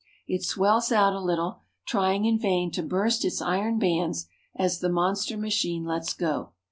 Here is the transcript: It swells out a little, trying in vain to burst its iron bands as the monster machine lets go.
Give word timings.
It 0.25 0.43
swells 0.43 0.91
out 0.91 1.13
a 1.13 1.19
little, 1.21 1.59
trying 1.85 2.25
in 2.25 2.39
vain 2.39 2.71
to 2.71 2.81
burst 2.81 3.23
its 3.23 3.39
iron 3.39 3.77
bands 3.77 4.25
as 4.55 4.79
the 4.79 4.89
monster 4.89 5.37
machine 5.37 5.83
lets 5.85 6.15
go. 6.15 6.53